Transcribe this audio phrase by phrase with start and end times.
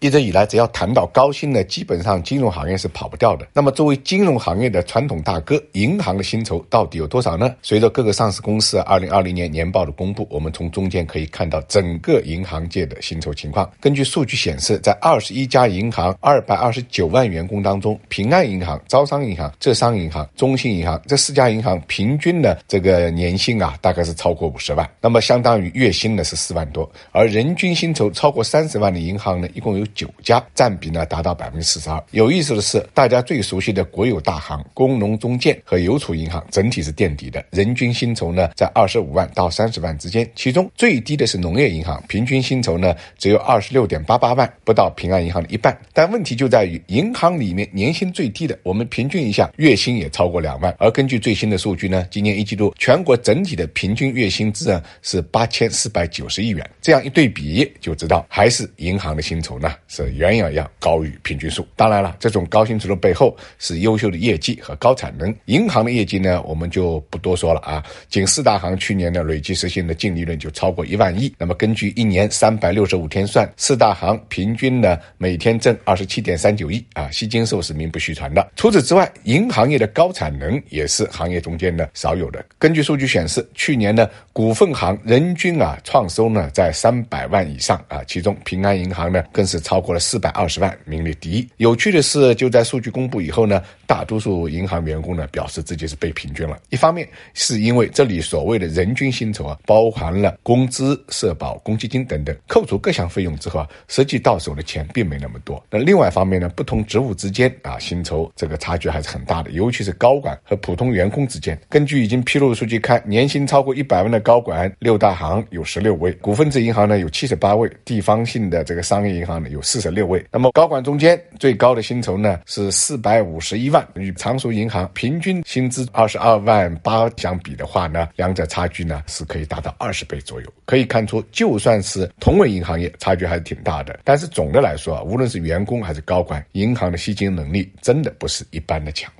[0.00, 3.48] 一直以来，只要谈到高薪呢，基本上金融行业是跑不掉的。
[3.52, 7.52] 那么，作为金融行业的传统大哥，银行的薪酬到底有多少呢？
[7.62, 13.68] 随着各个上市公司二零二零年年报的公布，我们从中间可以看到整个银行界的薪酬情况。
[13.80, 26.88] 根据数据显示，在二十一家银行二百二十九万员工当中，平安银行、招商银行、浙商银行、中信银行这四家银行平均的这个年薪啊，大概是超过五十万，那么相当于月薪呢是四万多。
[27.10, 29.87] 而人均薪酬超过三十万的银行呢，一共有。
[29.94, 32.02] 九家占比呢达到百分之四十二。
[32.10, 40.28] 有意思的是，大家最熟悉的国有大行、工农中建和邮储银行整体是垫底的，人均薪酬呢在二十五万到三十万之间。
[40.34, 45.76] 其中最低的是农业银行，平均薪酬呢只有二十六点八八万，不到平安银行的一半。
[45.92, 50.74] 但问题就在于，银行里面年薪最低的，我们平均一下，月薪也超过两万。
[50.78, 56.70] 而根据最新的数据呢，今年一季度全国整体的平均月薪资啊是八千四百九十亿元。
[56.80, 59.72] 这样一对比，就知道还是银行的薪酬呢。
[59.86, 61.66] 是远远要高于平均数。
[61.76, 65.34] 当然了，这种高薪酬的背后是优秀的业绩和高产能。
[65.46, 67.82] 银行的业绩呢，我们就不多说了啊。
[68.08, 71.32] 仅四大行去年的累计实现的净利润就超过一万亿。
[71.38, 77.10] 那么根据一年三百六十五天算，四大行平均呢每天挣二十七点三九亿啊。
[77.10, 78.46] 吸金兽是名不虚传的。
[78.56, 82.44] 除此之外，银行业的高产能也是行业中间呢少有的。
[82.58, 89.78] 根据数据显示，去年呢股份行人均啊创收呢在三百万以上啊，其中平安银行呢更是超。
[89.88, 91.48] 过了四百二十万，名列第一。
[91.58, 96.58] 有趣的是，就在数据公布以后呢，大多数银行员工呢表示自己是被平均了。
[96.68, 105.64] 一方面是因为这里所谓的人均薪酬啊，包含了工资、社保、公积金等等，扣除各项费用之后啊，实际到手的钱并没那么多。
[105.70, 111.58] 那另外一方面呢，不同职务之间啊，薪酬这个差距还是很大的，尤其是高管和普通员工之间。
[111.68, 119.62] 根据已经披露的数据看，年薪超过一百万的高管，六大行有十六位，股份制银行呢有七十八位，地方性的这个商业银行呢有有。
[119.68, 130.52] 四十六位，那么高管中间最高的薪酬呢是四百五十一万，与常熟银行平均薪资二十二万八相比的话呢，两者差距呢是可以达到二十倍左右。
[130.64, 133.98] 可以看出，就算是同为银行业，差距还是挺大的。
[134.04, 139.12] 但是总的来说啊，无论是员工还是高管，银行的吸金能力真的不是一般的强。